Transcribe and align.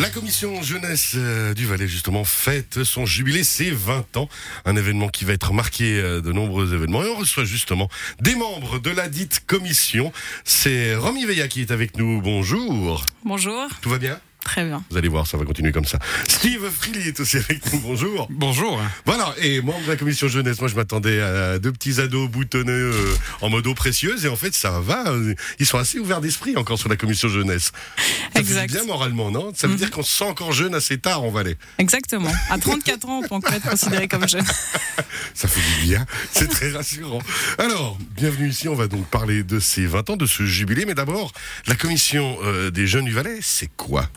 La 0.00 0.08
commission 0.08 0.62
jeunesse 0.62 1.12
euh, 1.14 1.52
du 1.52 1.66
Valais, 1.66 1.86
justement, 1.86 2.24
fête 2.24 2.84
son 2.84 3.04
jubilé, 3.04 3.44
c'est 3.44 3.70
20 3.70 4.16
ans. 4.16 4.30
Un 4.64 4.74
événement 4.74 5.10
qui 5.10 5.26
va 5.26 5.34
être 5.34 5.52
marqué 5.52 6.00
euh, 6.00 6.22
de 6.22 6.32
nombreux 6.32 6.72
événements. 6.72 7.04
Et 7.04 7.08
on 7.10 7.16
reçoit 7.16 7.44
justement 7.44 7.90
des 8.18 8.34
membres 8.34 8.78
de 8.78 8.88
la 8.88 9.10
dite 9.10 9.42
commission. 9.46 10.10
C'est 10.42 10.94
Romy 10.94 11.26
Veilla 11.26 11.48
qui 11.48 11.60
est 11.60 11.70
avec 11.70 11.98
nous. 11.98 12.22
Bonjour. 12.22 13.04
Bonjour. 13.26 13.68
Tout 13.82 13.90
va 13.90 13.98
bien? 13.98 14.18
Très 14.44 14.64
bien. 14.64 14.82
Vous 14.90 14.96
allez 14.96 15.08
voir, 15.08 15.26
ça 15.26 15.36
va 15.36 15.44
continuer 15.44 15.70
comme 15.70 15.84
ça. 15.84 15.98
Steve 16.28 16.68
Freely 16.70 17.08
est 17.08 17.20
aussi 17.20 17.36
avec 17.36 17.72
nous. 17.72 17.80
Bonjour. 17.80 18.26
Bonjour. 18.30 18.80
Voilà, 19.06 19.34
et 19.38 19.60
membre 19.60 19.82
de 19.84 19.88
la 19.88 19.96
commission 19.96 20.28
jeunesse, 20.28 20.60
moi 20.60 20.68
je 20.68 20.74
m'attendais 20.74 21.20
à 21.20 21.58
deux 21.58 21.72
petits 21.72 22.00
ados 22.00 22.28
boutonneux 22.28 22.92
euh, 22.94 23.14
en 23.42 23.50
mode 23.50 23.66
eau 23.66 23.74
précieuse, 23.74 24.24
et 24.24 24.28
en 24.28 24.36
fait 24.36 24.54
ça 24.54 24.80
va, 24.80 25.08
euh, 25.10 25.34
ils 25.58 25.66
sont 25.66 25.78
assez 25.78 25.98
ouverts 25.98 26.20
d'esprit 26.20 26.56
encore 26.56 26.78
sur 26.78 26.88
la 26.88 26.96
commission 26.96 27.28
jeunesse. 27.28 27.72
Ça 28.34 28.40
Exact. 28.40 28.60
fait 28.62 28.66
du 28.68 28.72
bien 28.74 28.84
moralement, 28.84 29.30
non? 29.30 29.52
Ça 29.54 29.66
veut 29.66 29.74
Mhm. 29.74 29.78
dire 29.78 29.90
qu'on 29.90 30.02
se 30.02 30.12
sent 30.12 30.24
encore 30.24 30.52
jeune 30.52 30.74
assez 30.74 30.98
tard 30.98 31.22
en 31.22 31.30
Valais. 31.30 31.56
Exactement. 31.78 32.32
À 32.50 32.58
34 32.58 33.08
ans, 33.08 33.20
on 33.22 33.28
peut 33.28 33.34
encore 33.34 33.52
être 33.54 33.68
considéré 33.68 34.08
comme 34.08 34.28
jeune. 34.28 34.44
Ça 35.34 35.48
fait 35.48 35.60
du 35.80 35.86
bien, 35.86 36.06
c'est 36.32 36.48
très 36.48 36.70
rassurant. 36.72 37.20
Alors, 37.58 37.98
bienvenue 38.16 38.48
ici, 38.48 38.68
on 38.68 38.74
va 38.74 38.88
donc 38.88 39.06
parler 39.06 39.42
de 39.42 39.60
ces 39.60 39.86
20 39.86 40.10
ans, 40.10 40.16
de 40.16 40.26
ce 40.26 40.44
jubilé, 40.44 40.84
mais 40.86 40.94
d'abord, 40.94 41.32
la 41.66 41.74
commission 41.76 42.38
euh, 42.42 42.70
des 42.70 42.86
jeunes 42.86 43.04
du 43.04 43.12
Valais, 43.12 43.38
c'est 43.42 43.70
quoi? 43.76 44.08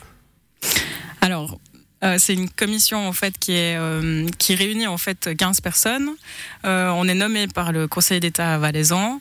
Alors, 1.24 1.58
euh, 2.04 2.16
c'est 2.18 2.34
une 2.34 2.50
commission 2.50 3.08
en 3.08 3.14
fait 3.14 3.38
qui 3.38 3.52
est 3.52 3.78
euh, 3.78 4.26
qui 4.38 4.54
réunit 4.54 4.86
en 4.86 4.98
fait 4.98 5.34
15 5.34 5.62
personnes. 5.62 6.10
Euh, 6.66 6.90
on 6.90 7.08
est 7.08 7.14
nommé 7.14 7.46
par 7.48 7.72
le 7.72 7.88
Conseil 7.88 8.20
d'État 8.20 8.58
valaisan. 8.58 9.20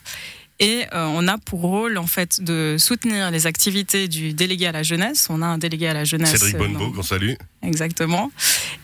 Et 0.60 0.86
on 0.94 1.28
a 1.28 1.38
pour 1.40 1.62
rôle 1.62 1.98
en 1.98 2.06
fait 2.06 2.42
de 2.42 2.78
soutenir 2.78 3.32
les 3.32 3.48
activités 3.48 4.08
du 4.08 4.34
délégué 4.34 4.68
à 4.68 4.72
la 4.72 4.84
jeunesse. 4.84 5.28
On 5.30 5.42
a 5.42 5.48
un 5.48 5.58
délégué 5.58 5.88
à 5.88 5.94
la 5.94 6.06
jeunesse. 6.06 6.30
Cédric 6.30 6.58
Bonnebeau, 6.58 6.92
qu'on 6.92 7.02
salue. 7.02 7.34
Exactement. 7.64 8.32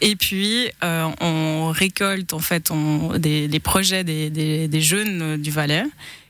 Et 0.02 0.16
puis, 0.17 0.70
on 0.81 1.70
récolte 1.70 2.33
en 2.33 2.39
fait 2.39 2.72
on, 2.72 3.17
des, 3.17 3.48
des 3.48 3.59
projets 3.59 4.04
des, 4.04 4.30
des, 4.30 4.67
des 4.67 4.81
jeunes 4.81 5.38
du 5.38 5.52
Valais 5.52 5.86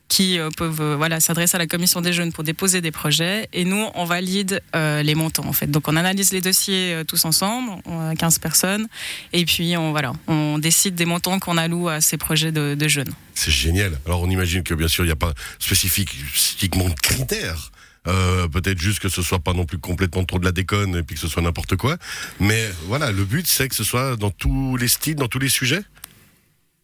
qui 0.09 0.39
euh, 0.39 0.49
peuvent 0.49 0.81
euh, 0.81 0.95
voilà, 0.97 1.19
s'adresser 1.21 1.55
à 1.55 1.59
la 1.59 1.67
commission 1.67 2.01
des 2.01 2.11
jeunes 2.11 2.33
pour 2.33 2.43
déposer 2.43 2.81
des 2.81 2.91
projets. 2.91 3.47
Et 3.53 3.63
nous, 3.63 3.87
on 3.93 4.03
valide 4.03 4.61
euh, 4.75 5.01
les 5.03 5.15
montants 5.15 5.45
en 5.45 5.53
fait. 5.53 5.67
Donc, 5.67 5.87
on 5.87 5.95
analyse 5.95 6.33
les 6.33 6.41
dossiers 6.41 7.03
tous 7.07 7.23
ensemble, 7.23 7.71
on 7.85 8.09
a 8.09 8.15
15 8.15 8.39
personnes. 8.39 8.87
Et 9.31 9.45
puis, 9.45 9.77
on, 9.77 9.91
voilà, 9.91 10.11
on 10.27 10.57
décide 10.57 10.95
des 10.95 11.05
montants 11.05 11.39
qu'on 11.39 11.57
alloue 11.57 11.87
à 11.87 12.01
ces 12.01 12.17
projets 12.17 12.51
de, 12.51 12.87
jeunes. 12.89 13.13
C'est 13.35 13.51
génial. 13.51 13.99
Alors 14.07 14.23
on 14.23 14.29
imagine 14.31 14.63
que 14.63 14.73
bien 14.73 14.87
sûr 14.87 15.03
il 15.03 15.07
n'y 15.07 15.13
a 15.13 15.15
pas 15.15 15.33
spécifique- 15.59 16.09
spécifiquement 16.33 16.89
de 16.89 16.95
critères. 16.95 17.71
Peut-être 18.05 18.79
juste 18.79 18.99
que 18.99 19.09
ce 19.09 19.21
soit 19.21 19.37
pas 19.37 19.53
non 19.53 19.65
plus 19.65 19.77
complètement 19.77 20.23
trop 20.23 20.39
de 20.39 20.45
la 20.45 20.51
déconne 20.51 20.95
et 20.95 21.03
puis 21.03 21.15
que 21.15 21.21
ce 21.21 21.27
soit 21.27 21.43
n'importe 21.43 21.75
quoi. 21.75 21.97
Mais 22.39 22.67
voilà, 22.85 23.11
le 23.11 23.23
but 23.23 23.45
c'est 23.45 23.67
que 23.67 23.75
ce 23.75 23.83
soit 23.83 24.15
dans 24.15 24.31
tous 24.31 24.75
les 24.77 24.87
styles, 24.87 25.15
dans 25.15 25.27
tous 25.27 25.37
les 25.37 25.49
sujets. 25.49 25.83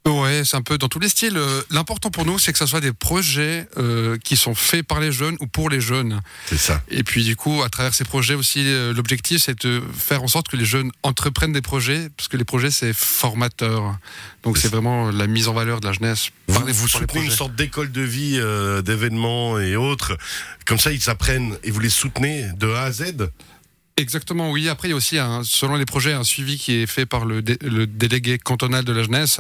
Ouais, 0.08 0.44
c'est 0.46 0.56
un 0.56 0.62
peu 0.62 0.78
dans 0.78 0.88
tous 0.88 1.00
les 1.00 1.10
styles. 1.10 1.36
Euh, 1.36 1.62
L'important 1.72 2.12
pour 2.12 2.26
nous, 2.26 2.38
c'est 2.38 2.52
que 2.54 2.60
ce 2.60 2.68
soit 2.68 2.80
des 2.80 2.94
projets 2.94 3.68
euh, 3.78 4.18
qui 4.24 4.38
sont 4.38 4.54
faits 4.54 4.86
par 4.86 5.00
les 5.00 5.12
jeunes 5.12 5.36
ou 5.40 5.48
pour 5.48 5.68
les 5.70 5.82
jeunes. 5.82 6.22
C'est 6.46 6.58
ça. 6.60 6.82
Et 6.90 7.04
puis 7.04 7.24
du 7.24 7.36
coup, 7.36 7.64
à 7.64 7.70
travers 7.70 7.94
ces 7.96 8.04
projets 8.04 8.36
aussi, 8.36 8.62
euh, 8.66 8.94
l'objectif, 8.94 9.42
c'est 9.42 9.66
de 9.66 9.82
faire 9.98 10.22
en 10.22 10.28
sorte 10.28 10.48
que 10.48 10.58
les 10.58 10.66
jeunes 10.66 10.92
entreprennent 11.02 11.54
des 11.54 11.62
projets, 11.64 12.10
parce 12.16 12.28
que 12.28 12.38
les 12.38 12.44
projets, 12.46 12.70
c'est 12.70 12.94
formateur. 12.94 13.98
Donc 14.44 14.60
c'est 14.60 14.68
vraiment 14.68 15.10
la 15.10 15.26
mise 15.26 15.48
en 15.48 15.54
valeur 15.54 15.80
de 15.82 15.88
la 15.88 15.94
jeunesse. 15.94 16.30
Vous, 16.48 16.54
par 16.60 16.66
les- 16.68 16.74
vous 16.74 16.88
soutenez 16.88 17.26
une 17.26 17.32
sorte 17.32 17.56
d'école 17.56 17.92
de 17.92 18.02
vie, 18.02 18.38
euh, 18.40 18.84
d'événements 18.84 19.60
et 19.60 19.76
autres. 19.76 20.16
Comme 20.68 20.78
ça, 20.80 20.92
ils 20.92 21.02
s'apprennent 21.02 21.58
et 21.64 21.72
vous 21.72 21.80
les 21.80 21.90
soutenez 21.90 22.46
de 22.58 22.70
A 22.70 22.84
à 22.84 22.92
Z? 22.92 23.16
Exactement, 23.98 24.52
oui. 24.52 24.68
Après, 24.68 24.90
il 24.90 24.92
y 24.92 24.94
a 24.94 24.98
aussi, 24.98 25.18
un, 25.18 25.42
selon 25.46 25.76
les 25.76 25.86
projets, 25.86 26.12
un 26.12 26.26
suivi 26.26 26.58
qui 26.58 26.74
est 26.82 26.86
fait 26.86 27.06
par 27.06 27.24
le, 27.24 27.42
dé- 27.42 27.58
le 27.62 27.88
délégué 27.88 28.38
cantonal 28.38 28.84
de 28.84 28.92
la 28.92 29.04
jeunesse. 29.04 29.40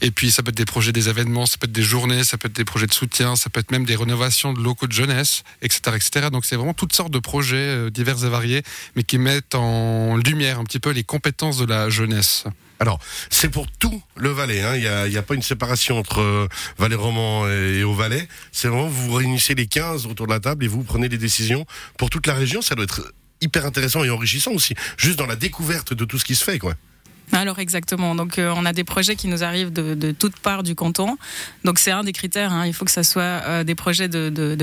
Et 0.00 0.10
puis, 0.10 0.32
ça 0.32 0.42
peut 0.42 0.48
être 0.48 0.56
des 0.56 0.64
projets, 0.64 0.90
des 0.90 1.08
événements, 1.08 1.46
ça 1.46 1.58
peut 1.58 1.66
être 1.66 1.72
des 1.72 1.84
journées, 1.84 2.24
ça 2.24 2.36
peut 2.36 2.48
être 2.48 2.56
des 2.56 2.64
projets 2.64 2.88
de 2.88 2.92
soutien, 2.92 3.36
ça 3.36 3.50
peut 3.50 3.60
être 3.60 3.70
même 3.70 3.84
des 3.84 3.94
rénovations 3.94 4.52
de 4.52 4.60
locaux 4.60 4.88
de 4.88 4.92
jeunesse, 4.92 5.44
etc., 5.62 5.80
etc. 5.94 6.28
Donc, 6.32 6.44
c'est 6.44 6.56
vraiment 6.56 6.74
toutes 6.74 6.92
sortes 6.92 7.12
de 7.12 7.20
projets 7.20 7.56
euh, 7.56 7.88
divers 7.90 8.24
et 8.24 8.28
variés, 8.28 8.62
mais 8.96 9.04
qui 9.04 9.18
mettent 9.18 9.54
en 9.54 10.16
lumière 10.16 10.58
un 10.58 10.64
petit 10.64 10.80
peu 10.80 10.90
les 10.90 11.04
compétences 11.04 11.58
de 11.58 11.64
la 11.66 11.88
jeunesse. 11.88 12.46
Alors, 12.80 12.98
c'est 13.30 13.48
pour 13.48 13.68
tout 13.78 14.02
le 14.16 14.30
Valais. 14.30 14.60
hein. 14.62 14.74
Il 14.74 15.10
n'y 15.12 15.16
a, 15.16 15.22
pas 15.22 15.36
une 15.36 15.42
séparation 15.42 15.98
entre 16.00 16.20
euh, 16.20 16.48
Valais 16.78 16.96
roman 16.96 17.46
et, 17.48 17.78
et 17.78 17.84
au 17.84 17.94
Valais. 17.94 18.26
C'est 18.50 18.66
vraiment, 18.66 18.88
vous 18.88 19.12
réunissez 19.12 19.54
les 19.54 19.68
15 19.68 20.06
autour 20.06 20.26
de 20.26 20.32
la 20.32 20.40
table 20.40 20.64
et 20.64 20.68
vous 20.68 20.82
prenez 20.82 21.08
des 21.08 21.16
décisions 21.16 21.64
pour 21.96 22.10
toute 22.10 22.26
la 22.26 22.34
région. 22.34 22.60
Ça 22.60 22.74
doit 22.74 22.82
être 22.82 23.12
hyper 23.44 23.64
intéressant 23.66 24.02
et 24.04 24.10
enrichissant 24.10 24.52
aussi. 24.52 24.74
Juste 24.96 25.18
dans 25.18 25.26
la 25.26 25.36
découverte 25.36 25.92
de 25.94 26.04
tout 26.04 26.18
ce 26.18 26.24
qui 26.24 26.34
se 26.34 26.44
fait, 26.44 26.58
quoi. 26.58 26.74
Alors 27.32 27.58
exactement. 27.58 28.14
Donc 28.14 28.38
euh, 28.38 28.52
on 28.54 28.66
a 28.66 28.72
des 28.72 28.84
projets 28.84 29.16
qui 29.16 29.28
nous 29.28 29.42
arrivent 29.42 29.72
de, 29.72 29.94
de 29.94 30.12
toutes 30.12 30.36
parts 30.36 30.62
du 30.62 30.74
canton. 30.74 31.16
Donc 31.64 31.78
c'est 31.78 31.90
un 31.90 32.04
des 32.04 32.12
critères. 32.12 32.52
hein. 32.52 32.66
Il 32.66 32.74
faut 32.74 32.84
que 32.84 32.90
ça 32.90 33.02
soit 33.02 33.22
euh, 33.22 33.64
des 33.64 33.74
projets 33.74 34.08
de, 34.08 34.28
de. 34.28 34.56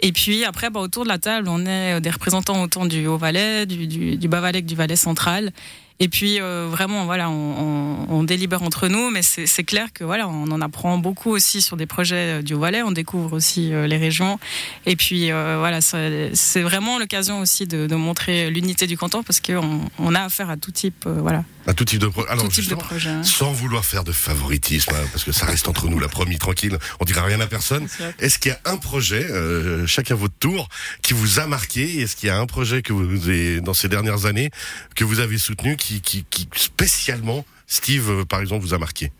Et 0.00 0.12
puis 0.12 0.44
après, 0.44 0.68
bah, 0.70 0.80
autour 0.80 1.04
de 1.04 1.08
la 1.08 1.18
table, 1.18 1.48
on 1.48 1.64
est 1.64 1.94
euh, 1.94 2.00
des 2.00 2.10
représentants 2.10 2.62
autant 2.62 2.84
du 2.84 3.06
Haut-Valais, 3.06 3.64
du, 3.66 3.86
du, 3.86 4.16
du 4.16 4.28
Bas-Valais 4.28 4.62
que 4.62 4.66
du 4.68 4.74
Valais 4.76 4.96
central. 4.96 5.52
Et 5.98 6.08
puis 6.08 6.40
euh, 6.40 6.68
vraiment, 6.70 7.06
voilà, 7.06 7.30
on, 7.30 8.06
on, 8.10 8.18
on 8.18 8.22
délibère 8.22 8.62
entre 8.62 8.88
nous, 8.88 9.10
mais 9.10 9.22
c'est 9.22 9.64
clair 9.64 9.88
que 9.94 10.04
voilà, 10.04 10.28
on 10.28 10.50
en 10.50 10.60
apprend 10.60 10.98
beaucoup 10.98 11.30
aussi 11.30 11.62
sur 11.62 11.76
des 11.78 11.86
projets 11.86 12.38
euh, 12.38 12.42
du 12.42 12.52
Haut-Valais. 12.54 12.82
On 12.82 12.92
découvre 12.92 13.32
aussi 13.34 13.72
euh, 13.72 13.86
les 13.86 13.96
régions. 13.96 14.38
Et 14.84 14.94
puis 14.96 15.30
euh, 15.32 15.56
voilà, 15.58 15.80
c'est 15.80 16.60
vraiment 16.62 16.98
l'occasion 16.98 17.40
aussi 17.40 17.66
de, 17.66 17.86
de 17.86 17.94
montrer 17.94 18.50
l'unité 18.50 18.86
du 18.86 18.98
canton 18.98 19.22
parce 19.22 19.40
qu'on 19.40 19.80
on 19.98 20.14
a 20.14 20.20
affaire 20.20 20.50
à 20.50 20.56
tout 20.58 20.70
type, 20.70 21.04
euh, 21.06 21.18
voilà, 21.22 21.44
À 21.66 21.72
tout 21.72 21.86
type 21.86 22.00
de 22.00 22.08
pro- 22.08 22.26
Alors, 22.28 22.44
tout 22.44 22.50
type 22.50 22.56
de 22.56 22.60
justement, 22.62 22.80
projet. 22.82 23.08
hein. 23.10 23.22
sans 23.22 23.52
vouloir 23.52 23.84
faire 23.84 24.04
de 24.04 24.12
favoritisme, 24.12 24.92
hein, 24.94 25.06
parce 25.12 25.24
que 25.24 25.32
ça 25.32 25.46
reste 25.46 25.66
entre 25.66 25.88
nous, 25.88 25.98
la 25.98 26.08
promis, 26.08 26.36
tranquille. 26.36 26.76
On 27.00 27.04
dira 27.06 27.22
rien 27.22 27.40
à 27.40 27.46
personne. 27.46 27.88
Est-ce 28.18 28.38
qu'il 28.38 28.52
y 28.52 28.54
a 28.54 28.60
un 28.70 28.76
projet, 28.76 29.24
euh, 29.30 29.86
chacun 29.86 30.14
votre 30.14 30.34
tour, 30.38 30.68
qui 31.00 31.14
vous 31.14 31.40
a 31.40 31.46
marqué? 31.46 32.00
Est-ce 32.02 32.16
qu'il 32.16 32.26
y 32.28 32.30
a 32.30 32.38
un 32.38 32.46
projet 32.46 32.82
que 32.82 32.92
vous 32.92 33.28
avez, 33.28 33.62
dans 33.62 33.72
ces 33.74 33.88
dernières 33.88 34.26
années, 34.26 34.50
que 34.94 35.04
vous 35.04 35.20
avez 35.20 35.38
soutenu, 35.38 35.76
qui, 35.76 35.85
qui, 36.02 36.24
qui 36.28 36.48
spécialement, 36.56 37.44
Steve, 37.66 38.10
euh, 38.10 38.24
par 38.24 38.40
exemple, 38.40 38.64
vous 38.64 38.74
a 38.74 38.78
marqué 38.78 39.12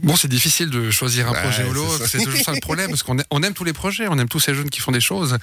Bon, 0.00 0.14
c'est 0.14 0.28
difficile 0.28 0.70
de 0.70 0.90
choisir 0.90 1.28
un 1.28 1.32
projet 1.32 1.64
ou 1.64 1.68
c'est 1.68 1.74
l'autre. 1.74 2.06
C'est 2.06 2.22
toujours 2.22 2.40
ça 2.40 2.52
le 2.52 2.60
problème, 2.60 2.88
parce 2.88 3.02
qu'on 3.02 3.16
on 3.30 3.42
aime 3.42 3.54
tous 3.54 3.64
les 3.64 3.72
projets, 3.72 4.06
on 4.08 4.16
aime 4.18 4.28
tous 4.28 4.38
ces 4.38 4.54
jeunes 4.54 4.70
qui 4.70 4.80
font 4.80 4.92
des 4.92 5.00
choses. 5.00 5.38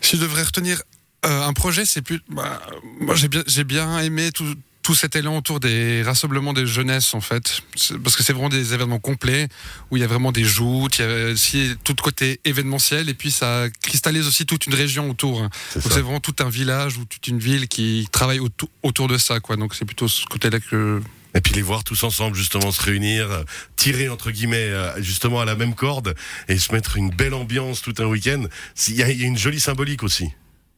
Si 0.00 0.16
je 0.16 0.22
devrais 0.22 0.44
retenir 0.44 0.80
euh, 1.24 1.42
un 1.42 1.52
projet, 1.52 1.84
c'est 1.84 2.02
plus. 2.02 2.20
bah, 2.28 2.62
moi, 3.00 3.16
j'ai 3.16 3.26
bien, 3.26 3.42
j'ai 3.46 3.64
bien 3.64 3.98
aimé 4.00 4.30
tout, 4.30 4.54
tout 4.86 4.94
cet 4.94 5.16
élan 5.16 5.36
autour 5.38 5.58
des 5.58 6.04
rassemblements 6.04 6.52
des 6.52 6.64
jeunesses, 6.64 7.12
en 7.12 7.20
fait. 7.20 7.60
Parce 8.04 8.14
que 8.14 8.22
c'est 8.22 8.32
vraiment 8.32 8.48
des 8.48 8.72
événements 8.72 9.00
complets, 9.00 9.48
où 9.90 9.96
il 9.96 10.00
y 10.00 10.04
a 10.04 10.06
vraiment 10.06 10.30
des 10.30 10.44
joutes, 10.44 11.00
il 11.00 11.02
y 11.02 11.08
a 11.08 11.32
aussi 11.32 11.74
tout 11.82 11.92
le 11.98 12.02
côté 12.02 12.38
événementiel, 12.44 13.08
et 13.08 13.14
puis 13.14 13.32
ça 13.32 13.64
cristallise 13.82 14.28
aussi 14.28 14.46
toute 14.46 14.64
une 14.68 14.74
région 14.74 15.10
autour. 15.10 15.42
hein. 15.42 15.50
C'est 15.70 15.80
Donc 15.82 15.88
ça. 15.90 15.96
c'est 15.96 16.02
vraiment 16.02 16.20
tout 16.20 16.36
un 16.38 16.48
village 16.48 16.98
ou 16.98 17.04
toute 17.04 17.26
une 17.26 17.40
ville 17.40 17.66
qui 17.66 18.06
travaille 18.12 18.38
autou- 18.38 18.68
autour 18.84 19.08
de 19.08 19.18
ça, 19.18 19.40
quoi. 19.40 19.56
Donc 19.56 19.74
c'est 19.74 19.84
plutôt 19.84 20.06
ce 20.06 20.24
côté-là 20.26 20.60
que 20.60 21.02
Et 21.34 21.40
puis 21.40 21.52
les 21.54 21.62
voir 21.62 21.82
tous 21.82 22.04
ensemble, 22.04 22.36
justement, 22.36 22.70
se 22.70 22.80
réunir, 22.80 23.26
tirer, 23.74 24.08
entre 24.08 24.30
guillemets, 24.30 24.70
euh, 24.70 25.02
justement 25.02 25.40
à 25.40 25.44
la 25.44 25.56
même 25.56 25.74
corde, 25.74 26.14
et 26.46 26.58
se 26.58 26.72
mettre 26.72 26.96
une 26.96 27.10
belle 27.10 27.34
ambiance 27.34 27.82
tout 27.82 27.94
un 27.98 28.06
week-end. 28.06 28.44
Il 28.86 28.94
y 28.94 29.02
a 29.02 29.10
une 29.10 29.36
jolie 29.36 29.58
symbolique 29.58 30.04
aussi. 30.04 30.28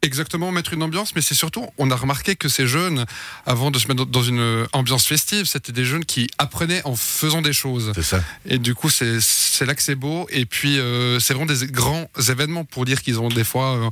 Exactement, 0.01 0.53
mettre 0.53 0.73
une 0.75 0.83
ambiance, 0.85 1.15
mais 1.17 1.23
c'est 1.23 1.35
surtout, 1.35 1.67
on 1.77 1.91
a 1.91 1.97
remarqué 1.97 2.37
que 2.37 2.49
ces 2.49 2.69
jeunes, 2.69 3.05
avant 3.47 3.73
de 3.73 3.81
se 3.81 3.89
mettre 3.89 4.07
dans 4.07 4.23
une 4.23 4.65
ambiance 4.73 5.07
festive, 5.09 5.47
c'était 5.47 5.73
des 5.73 5.85
jeunes 5.85 6.05
qui 6.05 6.29
apprenaient 6.39 6.83
en 6.85 6.95
faisant 6.95 7.43
des 7.43 7.53
choses. 7.53 7.91
C'est 7.97 8.05
ça. 8.05 8.23
Et 8.47 8.59
du 8.59 8.77
coup, 8.77 8.91
c'est 8.91 9.19
là 9.67 9.75
que 9.75 9.83
c'est 9.83 9.97
beau. 9.97 10.29
Et 10.31 10.47
puis, 10.47 10.79
euh, 10.79 11.19
c'est 11.19 11.35
vraiment 11.35 11.53
des 11.53 11.67
grands 11.67 12.09
événements 12.29 12.65
pour 12.65 12.85
dire 12.85 13.03
qu'ils 13.03 13.19
ont 13.19 13.29
des 13.29 13.43
fois 13.43 13.75
euh, 13.77 13.91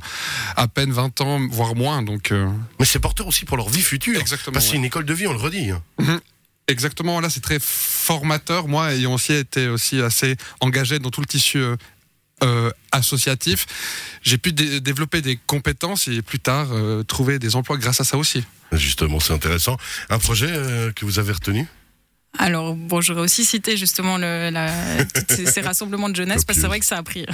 à 0.55 0.69
peine 0.69 0.93
20 0.93 1.19
ans, 1.19 1.41
voire 1.51 1.75
moins. 1.75 2.01
Donc, 2.03 2.31
euh, 2.31 2.47
Mais 2.79 2.85
c'est 2.85 2.99
porteur 2.99 3.27
aussi 3.27 3.43
pour 3.43 3.57
leur 3.57 3.67
vie 3.67 3.81
future. 3.81 4.17
Exactement, 4.17 4.53
Parce 4.53 4.65
que 4.65 4.71
c'est 4.71 4.77
une 4.77 4.85
école 4.85 5.03
de 5.05 5.13
vie, 5.13 5.27
on 5.27 5.33
le 5.33 5.39
redit. 5.39 5.71
hein. 5.71 6.21
exactement, 6.69 7.19
là, 7.19 7.29
c'est 7.29 7.41
très 7.41 7.59
formateur. 7.61 8.69
Moi, 8.69 8.93
ayant 8.93 9.13
aussi 9.13 9.33
été 9.33 9.67
aussi 9.67 10.01
assez 10.01 10.37
engagé 10.61 10.99
dans 10.99 11.09
tout 11.09 11.19
le 11.21 11.27
tissu 11.27 11.61
euh, 12.43 12.69
associatif, 12.91 13.65
j'ai 14.21 14.37
pu 14.37 14.51
dé- 14.51 14.79
développer 14.79 15.21
des 15.21 15.37
compétences 15.47 16.07
et 16.07 16.21
plus 16.21 16.39
tard 16.39 16.67
euh, 16.71 17.03
trouver 17.03 17.39
des 17.39 17.55
emplois 17.55 17.77
grâce 17.77 17.99
à 18.01 18.03
ça 18.03 18.17
aussi. 18.17 18.43
Justement, 18.71 19.19
c'est 19.19 19.33
intéressant. 19.33 19.77
Un 20.09 20.19
projet 20.19 20.49
euh, 20.49 20.91
que 20.91 21.05
vous 21.05 21.19
avez 21.19 21.31
retenu? 21.33 21.65
Alors, 22.37 22.75
bon, 22.75 23.01
j'aurais 23.01 23.21
aussi 23.21 23.45
cité 23.45 23.77
justement 23.77 24.17
le, 24.17 24.49
la, 24.51 24.71
ces 25.29 25.61
rassemblements 25.61 26.09
de 26.09 26.15
jeunesse, 26.15 26.45
parce 26.45 26.57
que 26.57 26.61
c'est 26.61 26.67
vrai 26.67 26.79
que 26.79 26.85
ça 26.85 26.97
a 26.97 27.03
pris. 27.03 27.25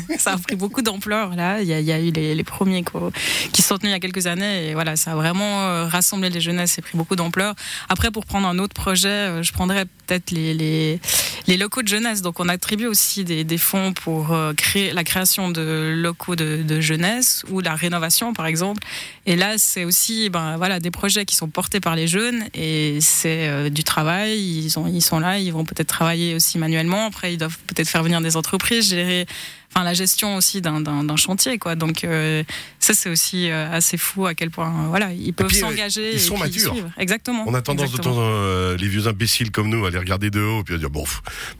ça 0.18 0.32
a 0.32 0.38
pris 0.38 0.56
beaucoup 0.56 0.82
d'ampleur 0.82 1.34
là. 1.34 1.60
Il 1.60 1.68
y, 1.68 1.72
a, 1.72 1.80
il 1.80 1.86
y 1.86 1.92
a 1.92 2.00
eu 2.00 2.10
les, 2.10 2.34
les 2.34 2.44
premiers 2.44 2.82
quoi, 2.82 3.10
qui 3.52 3.62
sont 3.62 3.78
tenus 3.78 3.90
il 3.90 3.94
y 3.94 3.96
a 3.96 4.00
quelques 4.00 4.26
années 4.26 4.68
et 4.68 4.74
voilà, 4.74 4.96
ça 4.96 5.12
a 5.12 5.14
vraiment 5.14 5.62
euh, 5.62 5.86
rassemblé 5.86 6.30
les 6.30 6.40
jeunesses 6.40 6.78
et 6.78 6.82
pris 6.82 6.96
beaucoup 6.96 7.16
d'ampleur. 7.16 7.54
Après, 7.88 8.10
pour 8.10 8.26
prendre 8.26 8.46
un 8.48 8.58
autre 8.58 8.74
projet, 8.74 9.08
euh, 9.08 9.42
je 9.42 9.52
prendrais 9.52 9.84
peut-être 9.84 10.30
les, 10.30 10.54
les, 10.54 11.00
les 11.46 11.56
locaux 11.56 11.82
de 11.82 11.88
jeunesse. 11.88 12.22
Donc, 12.22 12.40
on 12.40 12.48
attribue 12.48 12.86
aussi 12.86 13.24
des, 13.24 13.44
des 13.44 13.58
fonds 13.58 13.92
pour 13.92 14.32
euh, 14.32 14.54
créer 14.54 14.92
la 14.92 15.04
création 15.04 15.50
de 15.50 15.92
locaux 15.94 16.36
de, 16.36 16.62
de 16.62 16.80
jeunesse 16.80 17.44
ou 17.50 17.60
la 17.60 17.74
rénovation, 17.74 18.32
par 18.32 18.46
exemple. 18.46 18.82
Et 19.26 19.36
là, 19.36 19.54
c'est 19.58 19.84
aussi 19.84 20.30
ben, 20.30 20.56
voilà, 20.56 20.80
des 20.80 20.90
projets 20.90 21.24
qui 21.24 21.36
sont 21.36 21.48
portés 21.48 21.80
par 21.80 21.96
les 21.96 22.06
jeunes 22.08 22.44
et 22.54 22.98
c'est 23.00 23.70
du 23.70 23.84
travail. 23.84 24.38
Ils, 24.38 24.78
ont, 24.78 24.86
ils 24.86 25.02
sont 25.02 25.20
là, 25.20 25.38
ils 25.38 25.52
vont 25.52 25.64
peut-être 25.64 25.88
travailler 25.88 26.34
aussi 26.34 26.58
manuellement. 26.58 27.06
Après, 27.06 27.34
ils 27.34 27.38
doivent 27.38 27.58
peut-être 27.66 27.88
faire 27.88 28.02
venir 28.02 28.20
des 28.20 28.36
entreprises, 28.36 28.88
gérer 28.90 29.26
enfin 29.74 29.84
la 29.84 29.94
gestion 29.94 30.36
aussi 30.36 30.60
d'un- 30.60 30.80
chantier 31.16 31.58
quoi. 31.58 31.74
Donc 31.74 32.04
euh, 32.04 32.42
ça 32.82 32.94
c'est 32.94 33.08
aussi 33.08 33.48
euh, 33.50 33.70
assez 33.72 33.96
fou 33.96 34.26
à 34.26 34.34
quel 34.34 34.50
point 34.50 34.68
euh, 34.68 34.88
voilà 34.88 35.12
ils 35.12 35.32
peuvent 35.32 35.46
euh, 35.46 35.60
s'engager 35.60 36.10
ils 36.12 36.16
et 36.16 36.18
sont 36.18 36.34
puis 36.34 36.42
matures. 36.42 36.74
exactement 36.98 37.44
On 37.46 37.54
a 37.54 37.62
tendance 37.62 37.90
de 37.92 37.96
Exactement. 37.96 38.16
temps 38.16 38.20
euh, 38.22 38.76
les 38.76 38.88
vieux 38.88 39.06
imbéciles 39.06 39.50
comme 39.52 39.68
nous 39.68 39.86
à 39.86 39.90
les 39.90 39.98
regarder 39.98 40.30
de 40.30 40.40
haut 40.40 40.62
puis 40.64 40.74
à 40.74 40.78
dire 40.78 40.90
bon, 40.90 41.04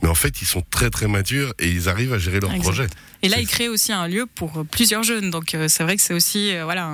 mais 0.01 0.09
en 0.09 0.15
fait 0.15 0.41
ils 0.41 0.45
sont 0.47 0.61
très 0.69 0.89
très 0.89 1.07
matures 1.07 1.53
et 1.59 1.69
ils 1.69 1.89
arrivent 1.89 2.13
à 2.13 2.19
gérer 2.19 2.39
leur 2.39 2.51
Exact. 2.51 2.63
projet. 2.63 2.87
Et 3.25 3.29
là, 3.29 3.37
C'est- 3.37 3.43
il 3.43 3.47
crée 3.47 3.69
aussi 3.69 3.93
un 3.93 4.05
lieu 4.09 4.25
pour 4.35 4.65
plusieurs 4.69 5.01
jeunes. 5.03 5.29
Donc, 5.31 5.55
euh, 5.55 5.69
c'est 5.69 5.83
vrai 5.83 5.95
que 5.95 6.01
c'est 6.01 6.13
aussi 6.13 6.53
euh, 6.53 6.65
voilà 6.65 6.89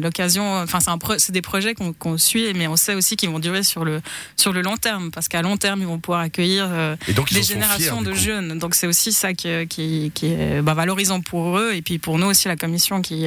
l'occasion. 0.00 0.54
Enfin, 0.60 0.80
c'est 0.80 0.90
pro- 0.98 1.14
des 1.28 1.42
projets 1.42 1.74
qu'on 1.76 2.18
suit, 2.18 2.52
mais 2.54 2.66
on 2.66 2.74
sait 2.74 2.94
aussi 2.94 3.14
qu'ils 3.14 3.30
vont 3.30 3.38
durer 3.38 3.62
sur 3.62 3.84
le 3.84 4.00
sur 4.36 4.52
le 4.52 4.62
long 4.62 4.76
terme, 4.76 5.12
parce 5.12 5.28
qu'à 5.28 5.42
long 5.42 5.56
terme, 5.56 5.80
ils 5.80 5.86
vont 5.86 6.00
pouvoir 6.00 6.22
accueillir 6.22 6.68
Et 7.06 7.12
donc 7.12 7.30
ils 7.30 7.34
des 7.36 7.42
générations 7.44 7.98
fiers, 8.02 8.06
de 8.10 8.14
jeunes. 8.14 8.58
Donc, 8.58 8.74
c'est 8.74 8.88
aussi 8.88 9.12
ça 9.12 9.32
qui, 9.32 9.48
qui, 9.68 10.10
qui 10.12 10.26
est 10.32 10.60
bah, 10.60 10.74
valorisant 10.74 11.20
pour 11.20 11.56
eux, 11.56 11.72
et 11.72 11.82
puis 11.82 11.98
pour 12.00 12.18
nous 12.18 12.26
aussi 12.26 12.48
la 12.48 12.56
commission 12.56 13.00
qui 13.00 13.26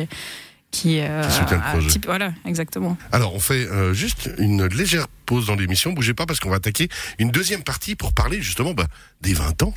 qui, 0.73 0.99
euh, 0.99 1.21
Qui 1.23 1.31
soutient 1.31 1.57
le 1.57 1.63
a- 1.63 1.71
projet. 1.71 1.87
type- 1.89 2.05
voilà, 2.07 2.33
exactement. 2.45 2.97
Alors 3.11 3.33
on 3.35 3.39
fait 3.39 3.67
euh, 3.67 3.93
juste 3.93 4.29
une 4.39 4.65
légère 4.65 5.07
pause 5.25 5.45
dans 5.45 5.55
l'émission, 5.55 5.93
bougez 5.93 6.13
pas 6.13 6.25
parce 6.25 6.39
qu'on 6.41 6.49
va 6.49 6.55
attaquer 6.57 6.89
une 7.19 7.29
deuxième 7.31 7.63
partie 7.63 7.95
pour 7.95 8.11
parler 8.11 8.41
justement 8.41 8.73
bah, 8.73 8.87
des 9.21 9.33
20 9.33 9.61
ans 9.63 9.73